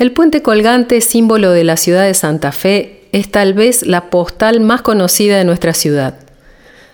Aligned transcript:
El 0.00 0.12
puente 0.12 0.40
colgante, 0.40 1.02
símbolo 1.02 1.50
de 1.50 1.62
la 1.62 1.76
ciudad 1.76 2.06
de 2.06 2.14
Santa 2.14 2.52
Fe, 2.52 3.02
es 3.12 3.30
tal 3.30 3.52
vez 3.52 3.86
la 3.86 4.08
postal 4.08 4.60
más 4.60 4.80
conocida 4.80 5.36
de 5.36 5.44
nuestra 5.44 5.74
ciudad. 5.74 6.14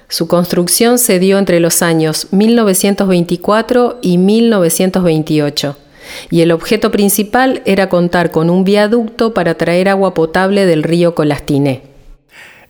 Su 0.08 0.26
construcción 0.26 0.98
se 0.98 1.20
dio 1.20 1.38
entre 1.38 1.60
los 1.60 1.82
años 1.82 2.26
1924 2.32 4.00
y 4.02 4.18
1928, 4.18 5.76
y 6.30 6.40
el 6.40 6.50
objeto 6.50 6.90
principal 6.90 7.62
era 7.64 7.88
contar 7.88 8.32
con 8.32 8.50
un 8.50 8.64
viaducto 8.64 9.32
para 9.32 9.54
traer 9.54 9.88
agua 9.88 10.12
potable 10.12 10.66
del 10.66 10.82
río 10.82 11.14
Colastiné. 11.14 11.82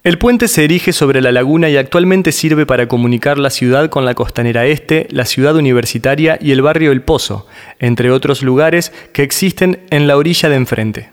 El 0.06 0.18
puente 0.18 0.46
se 0.46 0.62
erige 0.62 0.92
sobre 0.92 1.20
la 1.20 1.32
laguna 1.32 1.68
y 1.68 1.76
actualmente 1.76 2.30
sirve 2.30 2.64
para 2.64 2.86
comunicar 2.86 3.38
la 3.38 3.50
ciudad 3.50 3.90
con 3.90 4.04
la 4.04 4.14
costanera 4.14 4.64
este, 4.64 5.08
la 5.10 5.24
ciudad 5.24 5.56
universitaria 5.56 6.38
y 6.40 6.52
el 6.52 6.62
barrio 6.62 6.92
El 6.92 7.02
Pozo, 7.02 7.48
entre 7.80 8.12
otros 8.12 8.40
lugares 8.44 8.92
que 9.12 9.24
existen 9.24 9.80
en 9.90 10.06
la 10.06 10.16
orilla 10.16 10.48
de 10.48 10.54
enfrente. 10.54 11.10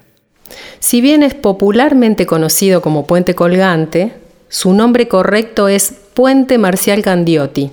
Si 0.80 1.02
bien 1.02 1.24
es 1.24 1.34
popularmente 1.34 2.28
conocido 2.28 2.84
como 2.84 3.08
puente 3.08 3.34
colgante, 3.34 4.14
su 4.48 4.74
nombre 4.74 5.08
correcto 5.08 5.70
es 5.70 5.92
Puente 6.14 6.60
Marcial 6.60 7.02
Gandiotti, 7.02 7.72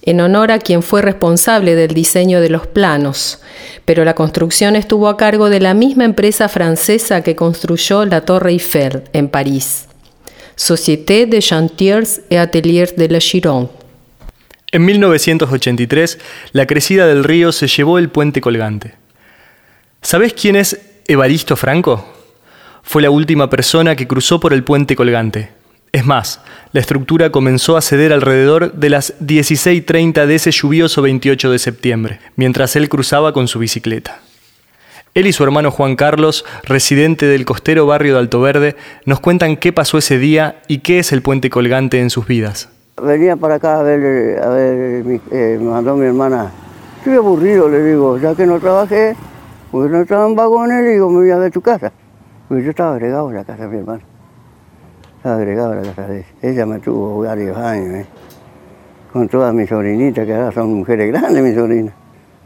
en 0.00 0.22
honor 0.22 0.52
a 0.52 0.58
quien 0.58 0.82
fue 0.82 1.02
responsable 1.02 1.74
del 1.74 1.92
diseño 1.92 2.40
de 2.40 2.48
los 2.48 2.66
planos, 2.66 3.42
pero 3.84 4.06
la 4.06 4.14
construcción 4.14 4.74
estuvo 4.74 5.10
a 5.10 5.18
cargo 5.18 5.50
de 5.50 5.60
la 5.60 5.74
misma 5.74 6.06
empresa 6.06 6.48
francesa 6.48 7.20
que 7.20 7.36
construyó 7.36 8.06
la 8.06 8.22
Torre 8.22 8.52
Eiffel 8.52 9.02
en 9.12 9.28
París. 9.28 9.85
Société 10.56 11.26
de 11.26 11.40
Chantiers 11.40 12.22
et 12.30 12.38
Ateliers 12.38 12.94
de 12.96 13.08
la 13.08 13.20
Gironde. 13.20 13.68
En 14.72 14.84
1983, 14.84 16.18
la 16.52 16.66
crecida 16.66 17.06
del 17.06 17.24
río 17.24 17.52
se 17.52 17.68
llevó 17.68 17.98
el 17.98 18.08
puente 18.08 18.40
colgante. 18.40 18.94
¿Sabés 20.02 20.32
quién 20.32 20.56
es 20.56 20.80
Evaristo 21.06 21.56
Franco? 21.56 22.04
Fue 22.82 23.02
la 23.02 23.10
última 23.10 23.48
persona 23.50 23.96
que 23.96 24.06
cruzó 24.08 24.40
por 24.40 24.52
el 24.52 24.64
puente 24.64 24.96
colgante. 24.96 25.50
Es 25.92 26.04
más, 26.04 26.40
la 26.72 26.80
estructura 26.80 27.30
comenzó 27.30 27.76
a 27.76 27.82
ceder 27.82 28.12
alrededor 28.12 28.72
de 28.74 28.90
las 28.90 29.18
16.30 29.20 30.26
de 30.26 30.34
ese 30.34 30.50
lluvioso 30.50 31.02
28 31.02 31.50
de 31.50 31.58
septiembre, 31.58 32.20
mientras 32.36 32.76
él 32.76 32.88
cruzaba 32.88 33.32
con 33.32 33.48
su 33.48 33.58
bicicleta. 33.58 34.20
Él 35.16 35.26
y 35.26 35.32
su 35.32 35.42
hermano 35.44 35.70
Juan 35.70 35.96
Carlos, 35.96 36.44
residente 36.64 37.24
del 37.24 37.46
costero 37.46 37.86
barrio 37.86 38.12
de 38.12 38.18
Alto 38.18 38.42
Verde, 38.42 38.76
nos 39.06 39.18
cuentan 39.18 39.56
qué 39.56 39.72
pasó 39.72 39.96
ese 39.96 40.18
día 40.18 40.60
y 40.68 40.80
qué 40.80 40.98
es 40.98 41.10
el 41.10 41.22
puente 41.22 41.48
colgante 41.48 42.02
en 42.02 42.10
sus 42.10 42.26
vidas. 42.26 42.68
Venía 43.02 43.34
para 43.34 43.54
acá 43.54 43.80
a 43.80 43.82
ver, 43.82 44.38
a 44.42 44.48
ver 44.50 45.20
eh, 45.32 45.56
me 45.58 45.70
mandó 45.70 45.96
mi 45.96 46.04
hermana. 46.04 46.52
Estoy 46.98 47.14
aburrido, 47.14 47.66
le 47.66 47.82
digo, 47.82 48.18
ya 48.18 48.34
que 48.34 48.44
no 48.44 48.60
trabajé, 48.60 49.16
porque 49.72 49.90
no 49.90 50.02
estaba 50.02 50.26
en 50.26 50.34
vagones, 50.34 50.84
le 50.84 50.90
digo, 50.90 51.08
me 51.08 51.20
voy 51.20 51.30
a 51.30 51.38
ver 51.38 51.50
tu 51.50 51.62
casa. 51.62 51.90
Porque 52.46 52.64
yo 52.64 52.68
estaba 52.68 52.92
agregado 52.92 53.30
en 53.30 53.36
la 53.36 53.44
casa 53.44 53.62
de 53.62 53.68
mi 53.68 53.78
hermana. 53.78 54.02
Estaba 55.16 55.36
agregado 55.36 55.72
en 55.72 55.78
la 55.78 55.94
casa 55.94 56.08
de 56.08 56.18
ella. 56.18 56.26
Ella 56.42 56.66
me 56.66 56.78
tuvo 56.78 57.20
varios 57.20 57.56
años, 57.56 57.94
¿eh? 57.94 58.06
con 59.14 59.26
todas 59.30 59.54
mis 59.54 59.66
sobrinitas, 59.66 60.26
que 60.26 60.34
ahora 60.34 60.52
son 60.52 60.74
mujeres 60.74 61.10
grandes, 61.10 61.42
mis 61.42 61.54
sobrinas. 61.54 61.94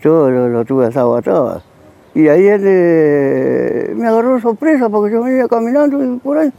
Yo 0.04 0.30
lo, 0.30 0.48
lo 0.48 0.64
tuve 0.64 0.86
asado 0.86 1.16
a 1.16 1.20
todas. 1.20 1.69
Y 2.14 2.26
él 2.26 2.62
eh, 2.64 3.92
me 3.96 4.08
agarró 4.08 4.40
sorpresa 4.40 4.88
porque 4.88 5.12
yo 5.12 5.22
venía 5.22 5.46
caminando 5.48 6.02
y 6.02 6.18
por 6.18 6.38
ahí 6.38 6.52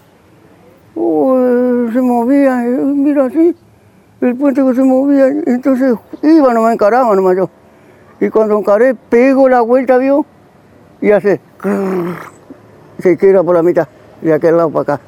se 1.92 2.02
movía, 2.02 2.58
mira 2.58 3.26
así, 3.26 3.56
el 4.22 4.36
puente 4.36 4.64
que 4.64 4.76
se 4.76 4.84
movía, 4.84 5.28
entonces 5.28 5.96
iba, 6.22 6.54
no 6.54 6.64
me 6.64 6.74
encaraba 6.74 7.16
nomás 7.16 7.38
yo. 7.38 7.50
Y 8.20 8.30
cuando 8.30 8.58
encaré, 8.58 8.94
pego 8.94 9.50
la 9.50 9.62
vuelta, 9.62 9.98
vio, 9.98 10.26
y 11.02 11.12
hace, 11.12 11.40
se 13.00 13.18
queda 13.18 13.44
por 13.44 13.56
la 13.56 13.64
mitad, 13.64 13.88
de 14.22 14.34
aquel 14.34 14.58
lado 14.58 14.70
para 14.70 14.96
acá. 14.96 15.04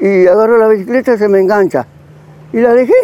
Y 0.00 0.26
agarro 0.26 0.58
la 0.58 0.68
bicicleta 0.68 1.14
y 1.14 1.18
se 1.18 1.28
me 1.28 1.40
engancha. 1.40 1.86
Y 2.52 2.60
la 2.60 2.74
dejé, 2.74 2.94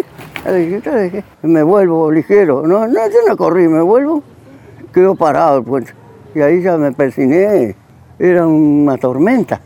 la 0.44 0.52
bicicleta 0.52 0.90
la 0.90 0.96
dejé. 0.96 1.24
Me 1.42 1.62
vuelvo 1.62 2.10
ligero, 2.10 2.66
no, 2.66 2.86
no, 2.86 3.08
yo 3.08 3.18
no 3.26 3.36
corrí, 3.36 3.68
me 3.68 3.80
vuelvo, 3.80 4.22
quedó 4.92 5.14
parado 5.14 5.58
el 5.58 5.64
puente. 5.64 5.94
Y 6.34 6.40
ahí 6.40 6.62
ya 6.62 6.76
me 6.76 6.92
persiné. 6.92 7.74
Era 8.18 8.46
una 8.46 8.96
tormenta, 8.98 9.60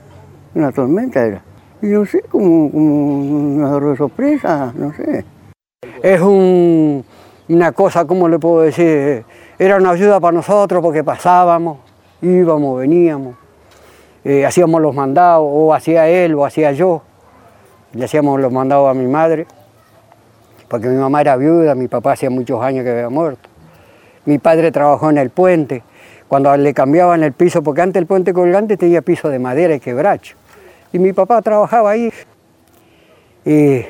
una 0.55 0.73
tormenta 0.73 1.25
era. 1.25 1.43
Y 1.83 1.87
no 1.87 2.07
sé, 2.07 2.23
como, 2.23 2.71
como 2.71 3.21
una 3.57 3.97
sorpresa, 3.97 4.73
no 4.75 4.93
sé. 4.95 5.25
Es 6.03 6.21
una 6.21 7.73
cosa, 7.73 8.07
¿cómo 8.07 8.29
le 8.29 8.39
puedo 8.39 8.63
decir? 8.63 9.25
Era 9.59 9.77
una 9.77 9.91
ayuda 9.91 10.21
para 10.21 10.33
nosotros 10.33 10.83
porque 10.83 11.05
pasábamos, 11.05 11.79
íbamos, 12.23 12.79
veníamos, 12.79 13.37
eh, 14.25 14.45
hacíamos 14.45 14.81
los 14.81 14.95
mandados, 14.95 15.47
o 15.51 15.73
hacía 15.73 16.09
él 16.09 16.35
o 16.35 16.45
hacía 16.45 16.73
yo. 16.73 17.03
Le 17.93 18.05
hacíamos 18.05 18.41
los 18.41 18.53
mandados 18.53 18.91
a 18.91 18.95
mi 18.95 19.07
madre, 19.07 19.47
porque 20.69 20.89
mi 20.89 20.97
mamá 20.97 21.21
era 21.21 21.37
viuda, 21.37 21.75
mi 21.75 21.89
papá 21.89 22.13
hacía 22.13 22.31
muchos 22.31 22.63
años 22.63 22.85
que 22.85 22.91
había 22.91 23.09
muerto. 23.09 23.49
Mi 24.25 24.39
padre 24.39 24.73
trabajó 24.73 25.11
en 25.11 25.19
el 25.19 25.31
puente, 25.31 25.83
cuando 26.29 26.57
le 26.57 26.75
cambiaban 26.75 27.23
el 27.23 27.33
piso, 27.33 27.63
porque 27.63 27.83
antes 27.83 28.01
el 28.01 28.07
puente 28.07 28.33
colgante 28.33 28.77
tenía 28.77 29.03
piso 29.03 29.29
de 29.29 29.39
madera 29.39 29.75
y 29.75 29.81
quebracho. 29.81 30.37
Y 30.93 30.99
mi 30.99 31.13
papá 31.13 31.41
trabajaba 31.43 31.91
ahí. 31.91 32.13
Y 33.45 33.85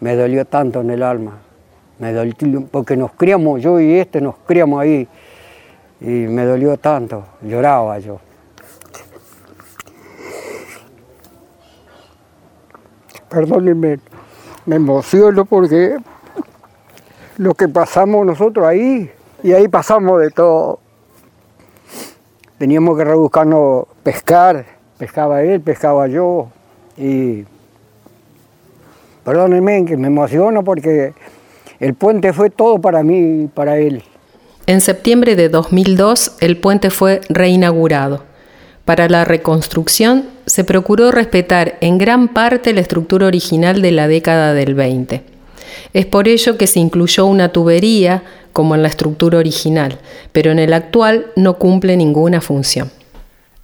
me 0.00 0.16
dolió 0.16 0.44
tanto 0.46 0.80
en 0.80 0.90
el 0.90 1.02
alma. 1.02 1.38
Me 1.98 2.12
dolió, 2.12 2.34
porque 2.70 2.96
nos 2.96 3.12
criamos, 3.12 3.62
yo 3.62 3.78
y 3.80 3.98
este 3.98 4.20
nos 4.20 4.36
criamos 4.46 4.80
ahí. 4.80 5.06
Y 6.00 6.06
me 6.06 6.44
dolió 6.44 6.76
tanto, 6.76 7.24
lloraba 7.42 7.98
yo. 7.98 8.18
Perdónenme, 13.28 13.98
me 14.64 14.76
emociono 14.76 15.44
porque 15.44 15.96
lo 17.36 17.54
que 17.54 17.68
pasamos 17.68 18.24
nosotros 18.24 18.64
ahí, 18.66 19.10
y 19.42 19.52
ahí 19.52 19.66
pasamos 19.68 20.20
de 20.20 20.30
todo 20.30 20.78
teníamos 22.64 22.96
que 22.96 23.04
rebuscarnos 23.04 23.84
pescar, 24.02 24.64
pescaba 24.96 25.42
él, 25.42 25.60
pescaba 25.60 26.08
yo 26.08 26.48
y 26.96 27.44
perdónenme 29.22 29.84
que 29.84 29.98
me 29.98 30.06
emociono 30.06 30.64
porque 30.64 31.12
el 31.78 31.92
puente 31.92 32.32
fue 32.32 32.48
todo 32.48 32.80
para 32.80 33.02
mí 33.02 33.42
y 33.42 33.46
para 33.48 33.76
él. 33.76 34.02
En 34.66 34.80
septiembre 34.80 35.36
de 35.36 35.50
2002 35.50 36.38
el 36.40 36.56
puente 36.56 36.88
fue 36.88 37.20
reinaugurado. 37.28 38.22
Para 38.86 39.10
la 39.10 39.26
reconstrucción 39.26 40.24
se 40.46 40.64
procuró 40.64 41.12
respetar 41.12 41.74
en 41.82 41.98
gran 41.98 42.28
parte 42.28 42.72
la 42.72 42.80
estructura 42.80 43.26
original 43.26 43.82
de 43.82 43.92
la 43.92 44.08
década 44.08 44.54
del 44.54 44.74
20. 44.74 45.33
Es 45.92 46.06
por 46.06 46.28
ello 46.28 46.56
que 46.56 46.66
se 46.66 46.80
incluyó 46.80 47.26
una 47.26 47.50
tubería 47.50 48.22
como 48.52 48.74
en 48.74 48.82
la 48.82 48.88
estructura 48.88 49.38
original, 49.38 49.98
pero 50.32 50.50
en 50.50 50.58
el 50.58 50.72
actual 50.72 51.26
no 51.36 51.54
cumple 51.54 51.96
ninguna 51.96 52.40
función. 52.40 52.90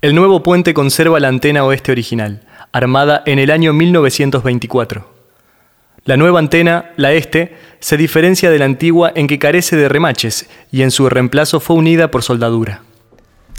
El 0.03 0.15
nuevo 0.15 0.43
puente 0.43 0.75
conserva 0.75 1.21
la 1.21 1.29
antena 1.29 1.65
oeste 1.65 1.93
original, 1.93 2.41
armada 2.73 3.23
en 3.27 3.39
el 3.39 3.51
año 3.51 3.73
1924. 3.73 5.07
La 6.05 6.17
nueva 6.17 6.39
antena, 6.39 6.93
la 6.97 7.13
este, 7.13 7.57
se 7.79 7.97
diferencia 7.97 8.51
de 8.51 8.59
la 8.59 8.65
antigua 8.65 9.13
en 9.15 9.27
que 9.27 9.39
carece 9.39 9.77
de 9.77 9.89
remaches 9.89 10.49
y 10.73 10.83
en 10.83 10.91
su 10.91 11.09
reemplazo 11.09 11.61
fue 11.61 11.77
unida 11.77 12.11
por 12.11 12.23
soldadura. 12.23 12.83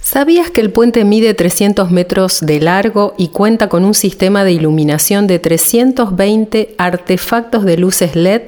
¿Sabías 0.01 0.49
que 0.49 0.61
el 0.61 0.71
puente 0.71 1.05
mide 1.05 1.33
300 1.33 1.91
metros 1.91 2.39
de 2.41 2.59
largo 2.59 3.13
y 3.17 3.29
cuenta 3.29 3.69
con 3.69 3.85
un 3.85 3.93
sistema 3.93 4.43
de 4.43 4.51
iluminación 4.51 5.27
de 5.27 5.39
320 5.39 6.75
artefactos 6.77 7.63
de 7.63 7.77
luces 7.77 8.15
LED 8.15 8.41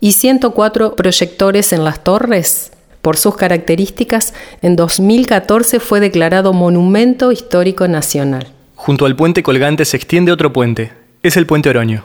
y 0.00 0.12
104 0.12 0.96
proyectores 0.96 1.72
en 1.72 1.82
las 1.82 2.04
torres. 2.04 2.70
Por 3.02 3.16
sus 3.16 3.36
características, 3.36 4.34
en 4.62 4.76
2014 4.76 5.80
fue 5.80 5.98
declarado 5.98 6.52
Monumento 6.52 7.32
Histórico 7.32 7.88
Nacional. 7.88 8.46
Junto 8.76 9.06
al 9.06 9.16
puente 9.16 9.42
colgante 9.42 9.84
se 9.84 9.96
extiende 9.96 10.30
otro 10.30 10.52
puente, 10.52 10.92
es 11.22 11.36
el 11.36 11.46
puente 11.46 11.70
Oroño. 11.70 12.04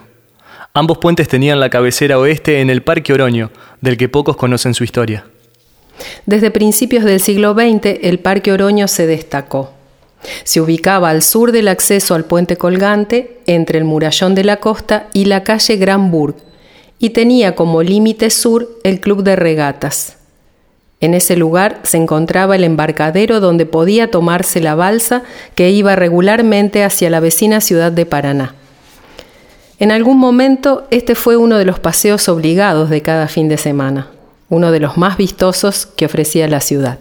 Ambos 0.73 0.97
puentes 0.97 1.27
tenían 1.27 1.59
la 1.59 1.69
cabecera 1.69 2.19
oeste 2.19 2.61
en 2.61 2.69
el 2.69 2.83
Parque 2.83 3.13
Oroño, 3.13 3.51
del 3.81 3.97
que 3.97 4.09
pocos 4.09 4.35
conocen 4.35 4.73
su 4.73 4.83
historia. 4.83 5.25
Desde 6.25 6.51
principios 6.51 7.03
del 7.03 7.19
siglo 7.19 7.53
XX, 7.53 7.99
el 8.01 8.19
Parque 8.19 8.51
Oroño 8.51 8.87
se 8.87 9.07
destacó. 9.07 9.71
Se 10.43 10.61
ubicaba 10.61 11.09
al 11.09 11.21
sur 11.21 11.51
del 11.51 11.67
acceso 11.67 12.15
al 12.15 12.25
puente 12.25 12.57
colgante, 12.57 13.39
entre 13.45 13.77
el 13.77 13.85
murallón 13.85 14.35
de 14.35 14.43
la 14.43 14.57
costa 14.57 15.07
y 15.13 15.25
la 15.25 15.43
calle 15.43 15.77
Gran 15.77 16.11
Burg, 16.11 16.35
y 16.99 17.11
tenía 17.11 17.55
como 17.55 17.81
límite 17.81 18.29
sur 18.29 18.69
el 18.83 18.99
Club 18.99 19.23
de 19.23 19.35
Regatas. 19.35 20.17
En 21.01 21.13
ese 21.13 21.37
lugar 21.37 21.79
se 21.83 21.95
encontraba 21.95 22.57
el 22.57 22.65
embarcadero 22.65 23.39
donde 23.39 23.65
podía 23.65 24.11
tomarse 24.11 24.59
la 24.59 24.75
balsa 24.75 25.23
que 25.55 25.69
iba 25.69 25.95
regularmente 25.95 26.83
hacia 26.83 27.09
la 27.09 27.21
vecina 27.21 27.61
ciudad 27.61 27.93
de 27.93 28.05
Paraná. 28.05 28.55
En 29.79 29.91
algún 29.91 30.17
momento 30.17 30.87
este 30.91 31.15
fue 31.15 31.37
uno 31.37 31.57
de 31.57 31.63
los 31.63 31.79
paseos 31.79 32.27
obligados 32.27 32.89
de 32.89 33.01
cada 33.01 33.29
fin 33.29 33.47
de 33.47 33.55
semana, 33.55 34.09
uno 34.49 34.71
de 34.71 34.79
los 34.79 34.97
más 34.97 35.17
vistosos 35.17 35.85
que 35.85 36.05
ofrecía 36.05 36.47
la 36.47 36.59
ciudad. 36.59 36.99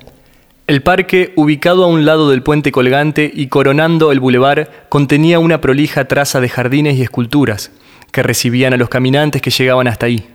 El 0.66 0.82
parque, 0.82 1.32
ubicado 1.34 1.84
a 1.84 1.86
un 1.86 2.04
lado 2.04 2.28
del 2.28 2.42
puente 2.42 2.72
colgante 2.72 3.30
y 3.34 3.46
coronando 3.46 4.12
el 4.12 4.20
bulevar, 4.20 4.86
contenía 4.90 5.38
una 5.38 5.62
prolija 5.62 6.06
traza 6.06 6.40
de 6.40 6.50
jardines 6.50 6.96
y 6.96 7.02
esculturas 7.02 7.70
que 8.12 8.22
recibían 8.22 8.74
a 8.74 8.76
los 8.76 8.90
caminantes 8.90 9.40
que 9.40 9.50
llegaban 9.50 9.88
hasta 9.88 10.06
ahí. 10.06 10.28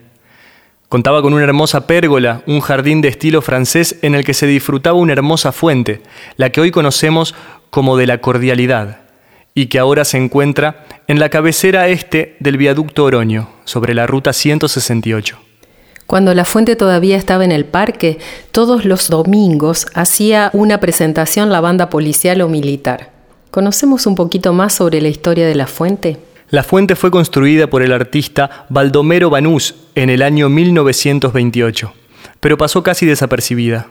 Contaba 0.90 1.22
con 1.22 1.34
una 1.34 1.44
hermosa 1.44 1.86
pérgola, 1.86 2.42
un 2.48 2.62
jardín 2.62 3.02
de 3.02 3.10
estilo 3.10 3.42
francés 3.42 3.98
en 4.02 4.16
el 4.16 4.24
que 4.24 4.34
se 4.34 4.48
disfrutaba 4.48 4.98
una 4.98 5.14
hermosa 5.14 5.52
fuente, 5.52 6.02
la 6.36 6.52
que 6.52 6.62
hoy 6.62 6.72
conocemos 6.72 7.36
como 7.70 7.96
de 7.98 8.08
la 8.08 8.20
cordialidad, 8.20 9.02
y 9.56 9.68
que 9.68 9.80
ahora 9.80 10.04
se 10.04 10.18
encuentra 10.18 10.86
en 11.08 11.20
la 11.20 11.30
cabecera 11.30 11.88
este 11.88 12.38
del 12.40 12.58
viaducto 12.58 13.06
Oroño, 13.06 13.50
sobre 13.66 13.94
la 13.94 14.08
ruta 14.08 14.34
168. 14.34 15.53
Cuando 16.08 16.34
la 16.34 16.46
fuente 16.46 16.76
todavía 16.76 17.18
estaba 17.18 17.46
en 17.46 17.52
el 17.52 17.66
parque, 17.66 18.20
todos 18.52 18.86
los 18.86 19.10
domingos 19.10 19.88
hacía 19.94 20.50
una 20.54 20.80
presentación 20.80 21.50
la 21.50 21.62
banda 21.62 21.90
policial 21.90 22.42
o 22.42 22.50
militar. 22.50 23.12
¿Conocemos 23.52 24.06
un 24.06 24.16
poquito 24.16 24.54
más 24.54 24.74
sobre 24.74 25.02
la 25.02 25.10
historia 25.10 25.48
de 25.48 25.56
la 25.56 25.68
fuente? 25.68 26.18
La 26.50 26.64
fuente 26.64 26.96
fue 26.96 27.10
construida 27.10 27.68
por 27.68 27.82
el 27.82 27.92
artista 27.92 28.66
Baldomero 28.70 29.30
Banús 29.30 29.76
en 29.96 30.10
el 30.10 30.22
año 30.22 30.50
1928, 30.50 31.94
pero 32.40 32.58
pasó 32.58 32.84
casi 32.84 33.06
desapercibida. 33.06 33.88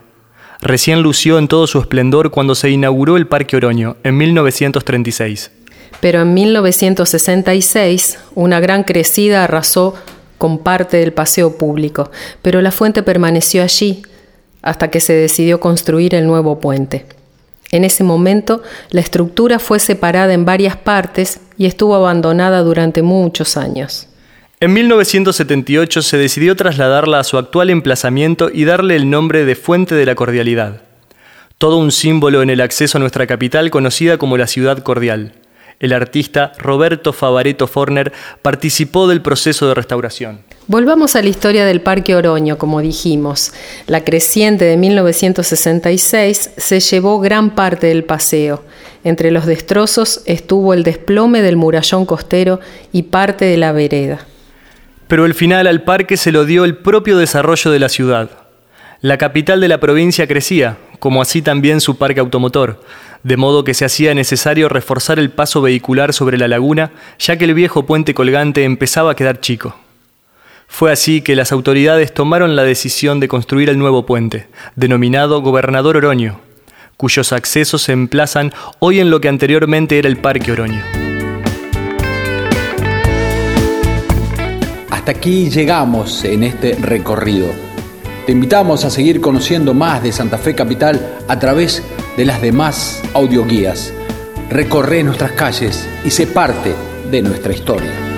Recién 0.60 1.02
lució 1.02 1.38
en 1.38 1.48
todo 1.48 1.66
su 1.66 1.80
esplendor 1.80 2.30
cuando 2.30 2.54
se 2.54 2.70
inauguró 2.70 3.16
el 3.16 3.26
Parque 3.26 3.56
Oroño, 3.56 3.96
en 4.04 4.16
1936. 4.16 5.50
Pero 6.00 6.22
en 6.22 6.34
1966, 6.34 8.18
una 8.36 8.60
gran 8.60 8.84
crecida 8.84 9.42
arrasó 9.42 9.94
con 10.42 10.58
parte 10.58 10.96
del 10.96 11.12
paseo 11.12 11.56
público, 11.56 12.10
pero 12.42 12.60
la 12.62 12.72
fuente 12.72 13.04
permaneció 13.04 13.62
allí 13.62 14.02
hasta 14.60 14.90
que 14.90 14.98
se 14.98 15.12
decidió 15.12 15.60
construir 15.60 16.16
el 16.16 16.26
nuevo 16.26 16.58
puente. 16.58 17.06
En 17.70 17.84
ese 17.84 18.02
momento, 18.02 18.60
la 18.90 19.02
estructura 19.02 19.60
fue 19.60 19.78
separada 19.78 20.34
en 20.34 20.44
varias 20.44 20.76
partes 20.76 21.38
y 21.56 21.66
estuvo 21.66 21.94
abandonada 21.94 22.62
durante 22.62 23.02
muchos 23.02 23.56
años. 23.56 24.08
En 24.58 24.72
1978 24.72 26.02
se 26.02 26.16
decidió 26.16 26.56
trasladarla 26.56 27.20
a 27.20 27.24
su 27.24 27.38
actual 27.38 27.70
emplazamiento 27.70 28.50
y 28.52 28.64
darle 28.64 28.96
el 28.96 29.08
nombre 29.08 29.44
de 29.44 29.54
Fuente 29.54 29.94
de 29.94 30.06
la 30.06 30.16
Cordialidad. 30.16 30.82
Todo 31.58 31.76
un 31.76 31.92
símbolo 31.92 32.42
en 32.42 32.50
el 32.50 32.62
acceso 32.62 32.98
a 32.98 33.00
nuestra 33.00 33.28
capital 33.28 33.70
conocida 33.70 34.18
como 34.18 34.36
la 34.36 34.48
Ciudad 34.48 34.78
Cordial 34.78 35.34
el 35.82 35.92
artista 35.92 36.52
Roberto 36.58 37.12
Favareto 37.12 37.66
Forner 37.66 38.12
participó 38.40 39.08
del 39.08 39.20
proceso 39.20 39.68
de 39.68 39.74
restauración. 39.74 40.38
Volvamos 40.68 41.16
a 41.16 41.22
la 41.22 41.28
historia 41.28 41.66
del 41.66 41.80
Parque 41.80 42.14
Oroño, 42.14 42.56
como 42.56 42.80
dijimos. 42.80 43.52
La 43.88 44.04
creciente 44.04 44.64
de 44.64 44.76
1966 44.76 46.50
se 46.56 46.80
llevó 46.80 47.18
gran 47.18 47.56
parte 47.56 47.88
del 47.88 48.04
paseo. 48.04 48.62
Entre 49.02 49.32
los 49.32 49.44
destrozos 49.44 50.22
estuvo 50.24 50.72
el 50.72 50.84
desplome 50.84 51.42
del 51.42 51.56
murallón 51.56 52.06
costero 52.06 52.60
y 52.92 53.02
parte 53.02 53.44
de 53.44 53.56
la 53.56 53.72
vereda. 53.72 54.24
Pero 55.08 55.26
el 55.26 55.34
final 55.34 55.66
al 55.66 55.82
parque 55.82 56.16
se 56.16 56.30
lo 56.30 56.44
dio 56.44 56.64
el 56.64 56.76
propio 56.76 57.18
desarrollo 57.18 57.72
de 57.72 57.80
la 57.80 57.88
ciudad. 57.88 58.30
La 59.00 59.18
capital 59.18 59.60
de 59.60 59.66
la 59.66 59.80
provincia 59.80 60.28
crecía, 60.28 60.78
como 61.00 61.20
así 61.20 61.42
también 61.42 61.80
su 61.80 61.98
parque 61.98 62.20
automotor, 62.20 62.80
de 63.22 63.36
modo 63.36 63.64
que 63.64 63.74
se 63.74 63.84
hacía 63.84 64.14
necesario 64.14 64.68
reforzar 64.68 65.18
el 65.18 65.30
paso 65.30 65.62
vehicular 65.62 66.12
sobre 66.12 66.38
la 66.38 66.48
laguna, 66.48 66.92
ya 67.18 67.36
que 67.36 67.44
el 67.44 67.54
viejo 67.54 67.86
puente 67.86 68.14
colgante 68.14 68.64
empezaba 68.64 69.12
a 69.12 69.14
quedar 69.14 69.40
chico. 69.40 69.76
Fue 70.66 70.90
así 70.90 71.20
que 71.20 71.36
las 71.36 71.52
autoridades 71.52 72.14
tomaron 72.14 72.56
la 72.56 72.64
decisión 72.64 73.20
de 73.20 73.28
construir 73.28 73.68
el 73.68 73.78
nuevo 73.78 74.06
puente, 74.06 74.48
denominado 74.74 75.42
Gobernador 75.42 75.98
Oroño, 75.98 76.40
cuyos 76.96 77.32
accesos 77.32 77.82
se 77.82 77.92
emplazan 77.92 78.52
hoy 78.78 79.00
en 79.00 79.10
lo 79.10 79.20
que 79.20 79.28
anteriormente 79.28 79.98
era 79.98 80.08
el 80.08 80.16
Parque 80.16 80.52
Oroño. 80.52 80.82
Hasta 84.90 85.10
aquí 85.10 85.50
llegamos 85.50 86.24
en 86.24 86.44
este 86.44 86.74
recorrido 86.76 87.72
te 88.26 88.30
invitamos 88.30 88.84
a 88.84 88.90
seguir 88.90 89.20
conociendo 89.20 89.74
más 89.74 90.00
de 90.00 90.12
Santa 90.12 90.38
Fe 90.38 90.54
Capital 90.54 91.18
a 91.26 91.40
través 91.40 91.82
de 91.82 92.01
las 92.18 92.42
demás 92.42 93.02
audioguías. 93.14 93.92
Recorre 94.50 95.02
nuestras 95.02 95.32
calles 95.32 95.88
y 96.04 96.10
sé 96.10 96.26
parte 96.26 96.74
de 97.10 97.22
nuestra 97.22 97.52
historia. 97.52 98.11